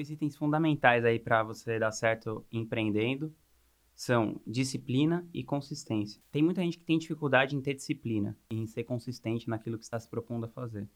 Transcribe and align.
dois 0.00 0.08
itens 0.08 0.34
fundamentais 0.34 1.04
aí 1.04 1.18
para 1.18 1.42
você 1.42 1.78
dar 1.78 1.92
certo 1.92 2.42
empreendendo 2.50 3.30
são 3.94 4.40
disciplina 4.46 5.28
e 5.34 5.44
consistência. 5.44 6.22
Tem 6.32 6.42
muita 6.42 6.62
gente 6.62 6.78
que 6.78 6.84
tem 6.84 6.98
dificuldade 6.98 7.54
em 7.54 7.60
ter 7.60 7.74
disciplina, 7.74 8.34
em 8.50 8.66
ser 8.66 8.84
consistente 8.84 9.46
naquilo 9.46 9.76
que 9.76 9.84
está 9.84 10.00
se 10.00 10.08
propondo 10.08 10.44
a 10.46 10.48
fazer. 10.48 10.88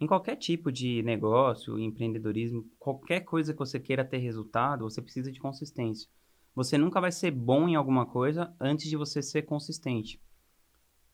Em 0.00 0.06
qualquer 0.06 0.36
tipo 0.36 0.72
de 0.72 1.02
negócio, 1.02 1.78
empreendedorismo, 1.78 2.64
qualquer 2.78 3.20
coisa 3.20 3.52
que 3.52 3.58
você 3.58 3.78
queira 3.78 4.04
ter 4.06 4.18
resultado, 4.18 4.84
você 4.84 5.02
precisa 5.02 5.30
de 5.30 5.38
consistência. 5.38 6.08
Você 6.54 6.78
nunca 6.78 6.98
vai 6.98 7.12
ser 7.12 7.30
bom 7.30 7.68
em 7.68 7.74
alguma 7.74 8.06
coisa 8.06 8.54
antes 8.58 8.88
de 8.88 8.96
você 8.96 9.20
ser 9.20 9.42
consistente. 9.42 10.18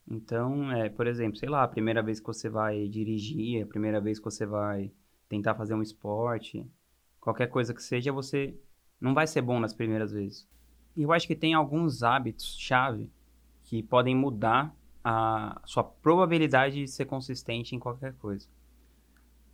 Então, 0.09 0.71
é, 0.71 0.89
por 0.89 1.09
exemplo, 1.09 1.39
sei 1.39 1.49
lá, 1.49 1.65
a 1.65 1.69
primeira 1.69 2.03
vez 2.05 2.21
que 2.21 2.27
você 2.27 2.49
vai 2.49 2.87
dirigir, 2.87 3.65
a 3.65 3.67
primeira 3.67 4.01
vez 4.01 4.19
que 4.19 4.25
você 4.25 4.47
vai 4.47 4.93
tentar 5.29 5.55
fazer 5.55 5.75
um 5.75 5.83
esporte, 5.83 6.67
qualquer 7.25 7.47
coisa 7.47 7.73
que 7.73 7.83
seja, 7.83 8.13
você 8.13 8.55
não 9.01 9.15
vai 9.15 9.27
ser 9.27 9.41
bom 9.41 9.59
nas 9.59 9.73
primeiras 9.73 10.13
vezes. 10.13 10.47
E 10.95 11.03
eu 11.03 11.11
acho 11.11 11.27
que 11.27 11.35
tem 11.35 11.55
alguns 11.55 12.03
hábitos-chave 12.03 13.11
que 13.65 13.83
podem 13.83 14.15
mudar 14.15 14.77
a 15.03 15.61
sua 15.65 15.83
probabilidade 15.83 16.77
de 16.77 16.87
ser 16.89 17.07
consistente 17.07 17.75
em 17.75 17.79
qualquer 17.79 18.13
coisa. 18.15 18.47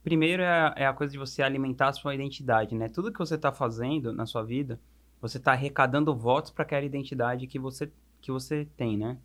Primeiro 0.02 0.43
é 0.43 0.48
a, 0.48 0.74
é 0.77 0.87
a 0.87 0.93
coisa 0.93 1.12
de 1.12 1.19
você 1.19 1.43
alimentar 1.43 1.88
a 1.88 1.93
sua 1.93 2.15
identidade, 2.15 2.74
né? 2.74 2.88
Tudo 2.88 3.12
que 3.12 3.19
você 3.19 3.37
está 3.37 3.52
fazendo 3.52 4.12
na 4.12 4.27
sua 4.27 4.43
vida, 4.43 4.80
você 5.21 5.38
está 5.38 5.52
arrecadando 5.52 6.15
votos 6.15 6.51
para 6.51 6.65
aquela 6.65 6.84
identidade 6.84 7.46
que 7.46 7.59
você, 7.59 7.91
que 8.21 8.32
você 8.32 8.66
tem, 8.77 8.96
né? 8.96 9.16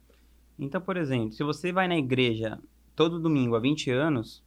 Então, 0.59 0.79
por 0.79 0.97
exemplo, 0.97 1.31
se 1.31 1.43
você 1.43 1.71
vai 1.71 1.87
na 1.87 1.97
igreja 1.97 2.59
todo 2.95 3.19
domingo 3.19 3.55
há 3.55 3.59
20 3.59 3.89
anos, 3.89 4.43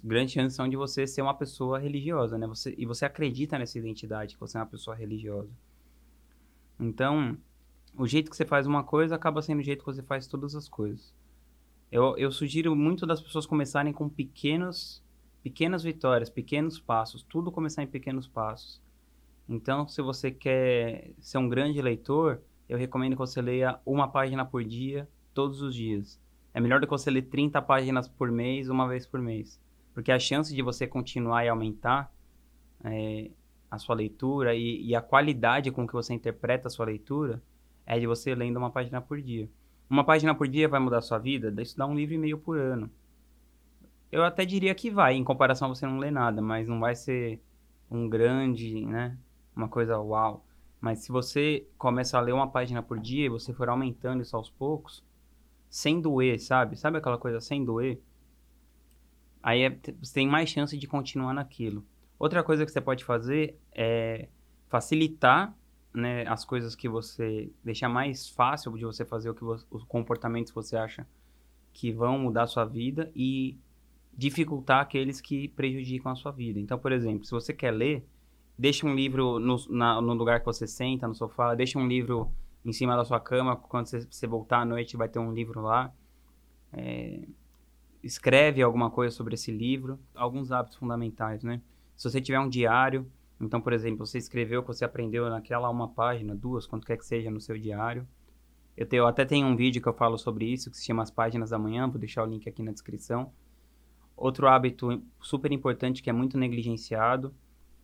grande 0.00 0.32
chance 0.32 0.56
são 0.56 0.68
de 0.68 0.76
você 0.76 1.06
ser 1.06 1.22
uma 1.22 1.34
pessoa 1.34 1.78
religiosa, 1.78 2.38
né? 2.38 2.46
Você, 2.46 2.74
e 2.78 2.86
você 2.86 3.04
acredita 3.04 3.58
nessa 3.58 3.78
identidade, 3.78 4.34
que 4.34 4.40
você 4.40 4.56
é 4.56 4.60
uma 4.60 4.66
pessoa 4.66 4.96
religiosa. 4.96 5.50
Então, 6.78 7.36
o 7.96 8.06
jeito 8.06 8.30
que 8.30 8.36
você 8.36 8.46
faz 8.46 8.66
uma 8.66 8.82
coisa 8.82 9.14
acaba 9.14 9.42
sendo 9.42 9.60
o 9.60 9.62
jeito 9.62 9.84
que 9.84 9.92
você 9.92 10.02
faz 10.02 10.26
todas 10.26 10.54
as 10.54 10.68
coisas. 10.68 11.14
Eu, 11.90 12.16
eu 12.16 12.32
sugiro 12.32 12.74
muito 12.74 13.04
das 13.04 13.20
pessoas 13.20 13.44
começarem 13.44 13.92
com 13.92 14.08
pequenos, 14.08 15.02
pequenas 15.42 15.82
vitórias, 15.82 16.30
pequenos 16.30 16.80
passos, 16.80 17.22
tudo 17.22 17.52
começar 17.52 17.82
em 17.82 17.86
pequenos 17.86 18.26
passos. 18.26 18.80
Então, 19.46 19.86
se 19.86 20.00
você 20.00 20.30
quer 20.30 21.12
ser 21.20 21.36
um 21.36 21.48
grande 21.48 21.82
leitor, 21.82 22.40
eu 22.66 22.78
recomendo 22.78 23.12
que 23.12 23.18
você 23.18 23.42
leia 23.42 23.78
uma 23.84 24.08
página 24.08 24.44
por 24.44 24.64
dia, 24.64 25.06
todos 25.34 25.60
os 25.60 25.74
dias. 25.74 26.18
É 26.54 26.60
melhor 26.60 26.80
do 26.80 26.86
que 26.86 26.90
você 26.90 27.10
ler 27.10 27.22
30 27.22 27.60
páginas 27.60 28.08
por 28.08 28.30
mês, 28.30 28.68
uma 28.70 28.88
vez 28.88 29.06
por 29.06 29.20
mês. 29.20 29.60
Porque 29.94 30.10
a 30.10 30.18
chance 30.18 30.54
de 30.54 30.62
você 30.62 30.86
continuar 30.86 31.44
e 31.44 31.48
aumentar 31.48 32.12
é, 32.84 33.30
a 33.70 33.78
sua 33.78 33.94
leitura 33.94 34.54
e, 34.54 34.84
e, 34.86 34.94
a 34.94 35.00
qualidade 35.00 35.70
com 35.70 35.86
que 35.86 35.92
você 35.92 36.12
interpreta 36.12 36.68
a 36.68 36.70
sua 36.70 36.86
leitura 36.86 37.42
é 37.86 37.98
de 37.98 38.06
você 38.06 38.34
lendo 38.34 38.56
uma 38.56 38.70
página 38.70 39.00
por 39.00 39.20
dia. 39.20 39.48
Uma 39.88 40.04
página 40.04 40.34
por 40.34 40.48
dia 40.48 40.68
vai 40.68 40.80
mudar 40.80 40.98
a 40.98 41.02
sua 41.02 41.18
vida? 41.18 41.52
Isso 41.60 41.76
dá 41.76 41.86
um 41.86 41.94
livro 41.94 42.14
e 42.14 42.18
meio 42.18 42.38
por 42.38 42.58
ano. 42.58 42.90
Eu 44.10 44.22
até 44.24 44.44
diria 44.44 44.74
que 44.74 44.90
vai, 44.90 45.14
em 45.14 45.24
comparação 45.24 45.70
a 45.70 45.74
você 45.74 45.86
não 45.86 45.98
ler 45.98 46.12
nada, 46.12 46.42
mas 46.42 46.68
não 46.68 46.80
vai 46.80 46.94
ser 46.94 47.40
um 47.90 48.08
grande, 48.08 48.84
né? 48.84 49.16
Uma 49.54 49.68
coisa 49.68 49.98
uau. 49.98 50.44
Mas 50.80 50.98
se 50.98 51.12
você 51.12 51.66
começa 51.78 52.18
a 52.18 52.20
ler 52.20 52.32
uma 52.32 52.50
página 52.50 52.82
por 52.82 52.98
dia 52.98 53.26
e 53.26 53.28
você 53.28 53.52
for 53.52 53.68
aumentando 53.68 54.22
isso 54.22 54.36
aos 54.36 54.50
poucos, 54.50 55.04
sem 55.70 56.00
doer, 56.00 56.38
sabe? 56.38 56.76
Sabe 56.76 56.98
aquela 56.98 57.16
coisa 57.16 57.40
sem 57.40 57.64
doer? 57.64 57.98
Aí 59.42 59.62
é, 59.62 59.78
você 60.00 60.14
tem 60.14 60.28
mais 60.28 60.48
chance 60.48 60.76
de 60.76 60.86
continuar 60.86 61.34
naquilo. 61.34 61.84
Outra 62.18 62.42
coisa 62.42 62.64
que 62.64 62.70
você 62.70 62.80
pode 62.80 63.04
fazer 63.04 63.58
é 63.74 64.28
facilitar 64.68 65.54
né, 65.92 66.26
as 66.26 66.44
coisas 66.44 66.74
que 66.74 66.88
você 66.88 67.50
deixar 67.62 67.88
mais 67.88 68.28
fácil 68.28 68.72
de 68.76 68.84
você 68.84 69.04
fazer 69.04 69.28
o 69.30 69.34
que 69.34 69.42
você, 69.42 69.66
os 69.70 69.84
comportamentos 69.84 70.50
que 70.50 70.54
você 70.54 70.76
acha 70.76 71.06
que 71.72 71.90
vão 71.90 72.18
mudar 72.18 72.44
a 72.44 72.46
sua 72.46 72.64
vida 72.64 73.10
e 73.14 73.58
dificultar 74.14 74.80
aqueles 74.80 75.20
que 75.20 75.48
prejudicam 75.48 76.12
a 76.12 76.14
sua 76.14 76.30
vida. 76.30 76.60
Então, 76.60 76.78
por 76.78 76.92
exemplo, 76.92 77.24
se 77.24 77.30
você 77.30 77.52
quer 77.52 77.70
ler, 77.70 78.06
deixa 78.58 78.86
um 78.86 78.94
livro 78.94 79.38
no, 79.38 79.56
na, 79.70 80.00
no 80.00 80.14
lugar 80.14 80.40
que 80.40 80.46
você 80.46 80.66
senta, 80.66 81.08
no 81.08 81.14
sofá, 81.14 81.54
deixa 81.54 81.78
um 81.78 81.86
livro 81.86 82.30
em 82.64 82.72
cima 82.72 82.96
da 82.96 83.04
sua 83.04 83.18
cama, 83.18 83.56
quando 83.56 83.86
você, 83.86 84.06
você 84.08 84.26
voltar 84.26 84.60
à 84.60 84.64
noite 84.64 84.96
vai 84.96 85.08
ter 85.08 85.18
um 85.18 85.32
livro 85.32 85.60
lá. 85.62 85.92
É, 86.72 87.26
escreve 88.02 88.62
alguma 88.62 88.90
coisa 88.90 89.14
sobre 89.14 89.34
esse 89.34 89.50
livro, 89.50 89.98
alguns 90.14 90.50
hábitos 90.50 90.76
fundamentais, 90.76 91.42
né? 91.42 91.60
Se 91.96 92.10
você 92.10 92.20
tiver 92.20 92.40
um 92.40 92.48
diário, 92.48 93.06
então, 93.40 93.60
por 93.60 93.72
exemplo, 93.72 94.06
você 94.06 94.18
escreveu 94.18 94.60
o 94.60 94.62
que 94.62 94.68
você 94.68 94.84
aprendeu 94.84 95.28
naquela 95.28 95.70
uma 95.70 95.88
página, 95.88 96.34
duas, 96.34 96.66
quanto 96.66 96.86
quer 96.86 96.96
que 96.96 97.06
seja 97.06 97.30
no 97.30 97.40
seu 97.40 97.56
diário. 97.58 98.06
Eu, 98.76 98.86
tenho, 98.86 99.02
eu 99.02 99.06
até 99.06 99.24
tenho 99.24 99.46
um 99.46 99.54
vídeo 99.54 99.80
que 99.82 99.88
eu 99.88 99.92
falo 99.92 100.18
sobre 100.18 100.46
isso, 100.46 100.70
que 100.70 100.76
se 100.76 100.84
chama 100.84 101.02
As 101.02 101.10
Páginas 101.10 101.50
da 101.50 101.58
Manhã, 101.58 101.88
vou 101.88 101.98
deixar 101.98 102.24
o 102.24 102.26
link 102.26 102.48
aqui 102.48 102.62
na 102.62 102.72
descrição. 102.72 103.32
Outro 104.16 104.48
hábito 104.48 105.02
super 105.20 105.52
importante 105.52 106.02
que 106.02 106.10
é 106.10 106.12
muito 106.12 106.38
negligenciado 106.38 107.34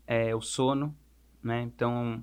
é 0.07 0.35
o 0.35 0.41
sono, 0.41 0.97
né? 1.43 1.63
Então, 1.63 2.23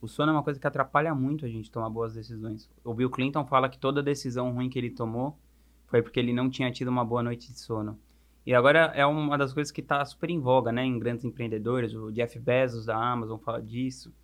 o 0.00 0.06
sono 0.06 0.30
é 0.30 0.34
uma 0.34 0.42
coisa 0.42 0.60
que 0.60 0.66
atrapalha 0.66 1.14
muito 1.14 1.44
a 1.44 1.48
gente 1.48 1.70
tomar 1.70 1.90
boas 1.90 2.14
decisões. 2.14 2.70
O 2.84 2.94
Bill 2.94 3.10
Clinton 3.10 3.44
fala 3.46 3.68
que 3.68 3.78
toda 3.78 4.02
decisão 4.02 4.52
ruim 4.52 4.68
que 4.68 4.78
ele 4.78 4.90
tomou 4.90 5.38
foi 5.86 6.02
porque 6.02 6.20
ele 6.20 6.32
não 6.32 6.50
tinha 6.50 6.70
tido 6.70 6.88
uma 6.88 7.04
boa 7.04 7.22
noite 7.22 7.52
de 7.52 7.58
sono. 7.58 7.98
E 8.44 8.54
agora 8.54 8.92
é 8.94 9.04
uma 9.04 9.36
das 9.36 9.52
coisas 9.52 9.72
que 9.72 9.80
está 9.80 10.04
super 10.04 10.30
em 10.30 10.40
voga, 10.40 10.70
né, 10.70 10.84
em 10.84 10.98
grandes 10.98 11.24
empreendedores. 11.24 11.94
O 11.94 12.12
Jeff 12.12 12.38
Bezos 12.38 12.86
da 12.86 12.96
Amazon 12.96 13.38
fala 13.38 13.60
disso. 13.60 14.14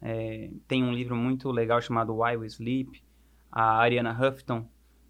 É, 0.00 0.50
tem 0.66 0.82
um 0.82 0.92
livro 0.92 1.14
muito 1.14 1.50
legal 1.52 1.80
chamado 1.80 2.16
Why 2.16 2.36
We 2.36 2.46
Sleep. 2.46 3.02
A 3.50 3.78
Ariana 3.78 4.12
Huffington 4.12 4.66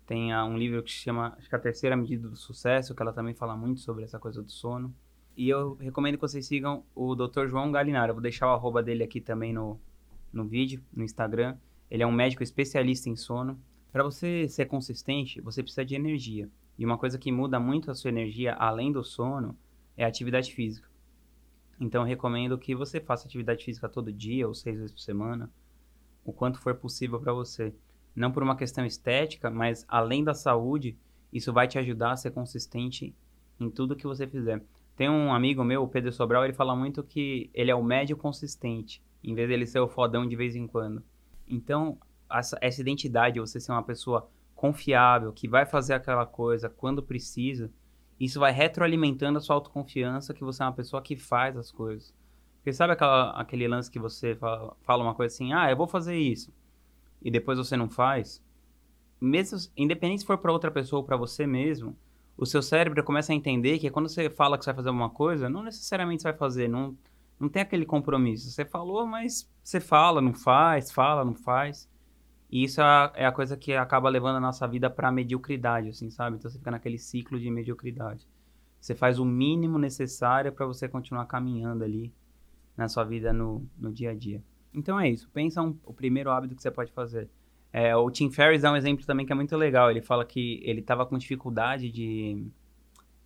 tem 0.06 0.34
um 0.36 0.58
livro 0.58 0.82
que 0.82 0.90
se 0.90 0.98
chama, 0.98 1.34
acho 1.38 1.48
que 1.48 1.56
a 1.56 1.58
terceira 1.58 1.96
medida 1.96 2.28
do 2.28 2.36
sucesso, 2.36 2.94
que 2.94 3.00
ela 3.00 3.12
também 3.12 3.32
fala 3.32 3.56
muito 3.56 3.80
sobre 3.80 4.04
essa 4.04 4.18
coisa 4.18 4.42
do 4.42 4.50
sono. 4.50 4.94
E 5.34 5.48
eu 5.48 5.74
recomendo 5.76 6.16
que 6.16 6.20
vocês 6.20 6.46
sigam 6.46 6.84
o 6.94 7.14
Dr. 7.14 7.46
João 7.46 7.72
Galinara. 7.72 8.10
Eu 8.10 8.16
vou 8.16 8.22
deixar 8.22 8.48
o 8.48 8.50
arroba 8.50 8.82
dele 8.82 9.02
aqui 9.02 9.20
também 9.20 9.52
no, 9.52 9.80
no 10.30 10.44
vídeo, 10.44 10.82
no 10.92 11.02
Instagram. 11.02 11.56
Ele 11.90 12.02
é 12.02 12.06
um 12.06 12.12
médico 12.12 12.42
especialista 12.42 13.08
em 13.08 13.16
sono. 13.16 13.58
Para 13.92 14.02
você 14.02 14.48
ser 14.48 14.64
consistente, 14.66 15.40
você 15.40 15.62
precisa 15.62 15.84
de 15.84 15.94
energia. 15.94 16.48
E 16.78 16.84
uma 16.84 16.96
coisa 16.96 17.18
que 17.18 17.30
muda 17.30 17.60
muito 17.60 17.90
a 17.90 17.94
sua 17.94 18.08
energia, 18.08 18.54
além 18.54 18.90
do 18.90 19.04
sono, 19.04 19.56
é 19.96 20.04
a 20.04 20.08
atividade 20.08 20.52
física. 20.54 20.88
Então, 21.78 22.02
recomendo 22.02 22.56
que 22.56 22.74
você 22.74 23.00
faça 23.00 23.26
atividade 23.26 23.64
física 23.64 23.88
todo 23.88 24.12
dia 24.12 24.48
ou 24.48 24.54
seis 24.54 24.76
vezes 24.78 24.92
por 24.92 25.00
semana, 25.00 25.50
o 26.24 26.32
quanto 26.32 26.58
for 26.58 26.74
possível 26.74 27.20
para 27.20 27.34
você. 27.34 27.74
Não 28.14 28.32
por 28.32 28.42
uma 28.42 28.56
questão 28.56 28.86
estética, 28.86 29.50
mas 29.50 29.84
além 29.86 30.24
da 30.24 30.32
saúde, 30.32 30.96
isso 31.30 31.52
vai 31.52 31.68
te 31.68 31.78
ajudar 31.78 32.12
a 32.12 32.16
ser 32.16 32.30
consistente 32.30 33.14
em 33.60 33.68
tudo 33.68 33.96
que 33.96 34.06
você 34.06 34.26
fizer. 34.26 34.64
Tem 34.96 35.10
um 35.10 35.34
amigo 35.34 35.64
meu, 35.64 35.82
o 35.82 35.88
Pedro 35.88 36.12
Sobral, 36.12 36.44
ele 36.44 36.52
fala 36.52 36.74
muito 36.76 37.02
que 37.02 37.50
ele 37.52 37.70
é 37.70 37.74
o 37.74 37.82
médio 37.82 38.16
consistente, 38.16 39.02
em 39.22 39.34
vez 39.34 39.48
dele 39.48 39.66
ser 39.66 39.80
o 39.80 39.88
fodão 39.88 40.26
de 40.26 40.36
vez 40.36 40.54
em 40.54 40.66
quando. 40.66 41.02
Então, 41.48 41.98
essa, 42.32 42.58
essa 42.60 42.80
identidade, 42.80 43.40
você 43.40 43.60
ser 43.60 43.72
uma 43.72 43.82
pessoa 43.82 44.28
confiável, 44.54 45.32
que 45.32 45.48
vai 45.48 45.66
fazer 45.66 45.94
aquela 45.94 46.24
coisa 46.24 46.68
quando 46.68 47.02
precisa, 47.02 47.70
isso 48.18 48.38
vai 48.38 48.52
retroalimentando 48.52 49.38
a 49.38 49.40
sua 49.40 49.56
autoconfiança 49.56 50.32
que 50.32 50.44
você 50.44 50.62
é 50.62 50.66
uma 50.66 50.72
pessoa 50.72 51.02
que 51.02 51.16
faz 51.16 51.56
as 51.56 51.72
coisas. 51.72 52.14
Porque 52.56 52.72
sabe 52.72 52.92
aquela, 52.92 53.30
aquele 53.30 53.66
lance 53.66 53.90
que 53.90 53.98
você 53.98 54.36
fala, 54.36 54.76
fala 54.82 55.02
uma 55.02 55.14
coisa 55.14 55.34
assim, 55.34 55.52
ah, 55.52 55.68
eu 55.70 55.76
vou 55.76 55.88
fazer 55.88 56.16
isso, 56.16 56.52
e 57.20 57.30
depois 57.30 57.58
você 57.58 57.76
não 57.76 57.88
faz? 57.88 58.42
Mesmo, 59.20 59.58
independente 59.76 60.20
se 60.20 60.26
for 60.26 60.38
para 60.38 60.52
outra 60.52 60.70
pessoa 60.70 61.00
ou 61.00 61.06
para 61.06 61.16
você 61.16 61.46
mesmo, 61.46 61.96
o 62.36 62.46
seu 62.46 62.62
cérebro 62.62 63.02
começa 63.04 63.32
a 63.32 63.36
entender 63.36 63.78
que 63.78 63.90
quando 63.90 64.08
você 64.08 64.30
fala 64.30 64.58
que 64.58 64.64
você 64.64 64.70
vai 64.70 64.76
fazer 64.76 64.90
uma 64.90 65.10
coisa, 65.10 65.48
não 65.48 65.62
necessariamente 65.62 66.22
você 66.22 66.28
vai 66.28 66.38
fazer, 66.38 66.68
não, 66.68 66.96
não 67.38 67.48
tem 67.48 67.62
aquele 67.62 67.84
compromisso. 67.84 68.50
Você 68.50 68.64
falou, 68.64 69.06
mas 69.06 69.48
você 69.62 69.80
fala, 69.80 70.20
não 70.20 70.34
faz, 70.34 70.90
fala, 70.90 71.24
não 71.24 71.34
faz. 71.34 71.88
E 72.52 72.64
isso 72.64 72.82
é 72.82 72.84
a, 72.84 73.12
é 73.16 73.26
a 73.26 73.32
coisa 73.32 73.56
que 73.56 73.72
acaba 73.72 74.10
levando 74.10 74.36
a 74.36 74.40
nossa 74.40 74.68
vida 74.68 74.90
para 74.90 75.08
a 75.08 75.12
mediocridade, 75.12 75.88
assim, 75.88 76.10
sabe? 76.10 76.36
Então 76.36 76.50
você 76.50 76.58
fica 76.58 76.70
naquele 76.70 76.98
ciclo 76.98 77.40
de 77.40 77.50
mediocridade. 77.50 78.28
Você 78.78 78.94
faz 78.94 79.18
o 79.18 79.24
mínimo 79.24 79.78
necessário 79.78 80.52
para 80.52 80.66
você 80.66 80.86
continuar 80.86 81.24
caminhando 81.24 81.82
ali 81.82 82.12
na 82.76 82.88
sua 82.88 83.04
vida 83.04 83.32
no, 83.32 83.66
no 83.78 83.90
dia 83.90 84.10
a 84.10 84.14
dia. 84.14 84.42
Então 84.74 85.00
é 85.00 85.08
isso. 85.08 85.30
Pensa 85.30 85.62
um, 85.62 85.78
o 85.82 85.94
primeiro 85.94 86.30
hábito 86.30 86.54
que 86.54 86.60
você 86.60 86.70
pode 86.70 86.92
fazer. 86.92 87.30
É, 87.72 87.96
o 87.96 88.10
Tim 88.10 88.30
Ferriss 88.30 88.60
dá 88.60 88.70
um 88.70 88.76
exemplo 88.76 89.06
também 89.06 89.24
que 89.24 89.32
é 89.32 89.34
muito 89.34 89.56
legal. 89.56 89.90
Ele 89.90 90.02
fala 90.02 90.22
que 90.22 90.60
ele 90.62 90.80
estava 90.80 91.06
com 91.06 91.16
dificuldade 91.16 91.90
de, 91.90 92.46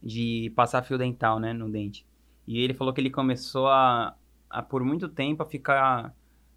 de 0.01 0.53
passar 0.55 0.85
fio 0.85 0.97
dental, 0.97 1.41
né, 1.41 1.53
no 1.53 1.69
dente. 1.69 2.07
E 2.47 2.61
ele 2.61 2.75
falou 2.75 2.95
que 2.95 3.01
ele 3.01 3.11
começou 3.11 3.67
a, 3.67 4.17
a 4.49 4.63
por 4.63 4.85
muito 4.85 5.09
tempo, 5.09 5.43
a 5.43 5.47
ficar 5.47 6.15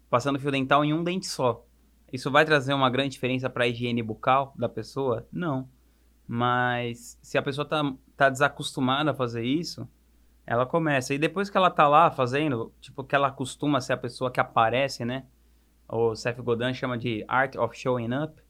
passando 0.08 0.38
fio 0.38 0.52
dental 0.52 0.84
em 0.84 0.94
um 0.94 1.02
dente 1.02 1.26
só. 1.26 1.66
Isso 2.12 2.30
vai 2.30 2.44
trazer 2.44 2.74
uma 2.74 2.90
grande 2.90 3.10
diferença 3.10 3.48
para 3.48 3.64
a 3.64 3.68
higiene 3.68 4.02
bucal 4.02 4.52
da 4.56 4.68
pessoa? 4.68 5.26
Não. 5.32 5.68
Mas 6.26 7.18
se 7.22 7.36
a 7.36 7.42
pessoa 7.42 7.64
tá, 7.64 7.82
tá 8.16 8.28
desacostumada 8.28 9.10
a 9.10 9.14
fazer 9.14 9.44
isso, 9.44 9.88
ela 10.46 10.66
começa. 10.66 11.14
E 11.14 11.18
depois 11.18 11.50
que 11.50 11.56
ela 11.56 11.70
tá 11.70 11.86
lá 11.88 12.10
fazendo, 12.10 12.72
tipo, 12.80 13.04
que 13.04 13.14
ela 13.14 13.30
costuma 13.30 13.80
ser 13.80 13.92
a 13.92 13.96
pessoa 13.96 14.30
que 14.30 14.40
aparece, 14.40 15.04
né? 15.04 15.26
O 15.88 16.14
Seth 16.14 16.40
Godin 16.40 16.74
chama 16.74 16.96
de 16.96 17.24
Art 17.26 17.56
of 17.56 17.76
Showing 17.76 18.14
Up. 18.14 18.40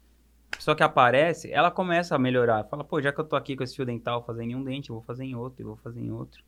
A 0.53 0.57
pessoa 0.57 0.77
que 0.77 0.83
aparece, 0.83 1.51
ela 1.53 1.71
começa 1.71 2.15
a 2.15 2.19
melhorar. 2.19 2.65
Fala, 2.65 2.85
pô, 2.85 3.01
já 3.01 3.13
que 3.13 3.21
eu 3.21 3.25
tô 3.25 3.37
aqui 3.37 3.57
com 3.57 3.63
esse 3.63 3.77
fio 3.77 3.87
dental 3.87 4.23
fazendo 4.25 4.51
em 4.51 4.57
um 4.57 4.65
dente, 4.65 4.91
eu 4.91 4.97
vou 4.97 5.03
fazer 5.03 5.25
em 5.25 5.35
outro, 5.35 5.63
e 5.63 5.65
vou 5.65 5.77
fazer 5.77 6.01
em 6.01 6.11
outro. 6.11 6.43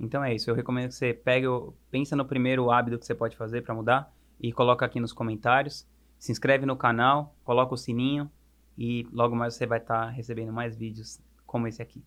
Então 0.00 0.24
é 0.24 0.34
isso. 0.34 0.50
Eu 0.50 0.54
recomendo 0.54 0.88
que 0.88 0.94
você 0.94 1.12
pegue, 1.12 1.46
pensa 1.90 2.16
no 2.16 2.24
primeiro 2.24 2.70
hábito 2.70 2.98
que 2.98 3.06
você 3.06 3.14
pode 3.14 3.36
fazer 3.36 3.62
para 3.62 3.74
mudar 3.74 4.12
e 4.40 4.52
coloca 4.52 4.84
aqui 4.86 4.98
nos 4.98 5.12
comentários. 5.12 5.86
Se 6.20 6.30
inscreve 6.30 6.66
no 6.66 6.76
canal, 6.76 7.34
coloca 7.42 7.72
o 7.72 7.78
sininho 7.78 8.30
e 8.76 9.08
logo 9.10 9.34
mais 9.34 9.54
você 9.54 9.66
vai 9.66 9.78
estar 9.78 10.04
tá 10.04 10.10
recebendo 10.10 10.52
mais 10.52 10.76
vídeos 10.76 11.18
como 11.46 11.66
esse 11.66 11.80
aqui. 11.80 12.04